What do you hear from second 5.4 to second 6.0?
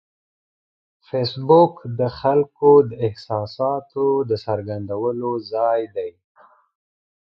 ځای